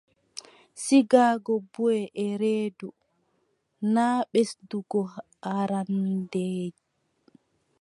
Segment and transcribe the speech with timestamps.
[0.83, 2.87] Sigaago buʼe e reedu,
[3.93, 6.39] naa ɓesdugo haarannde.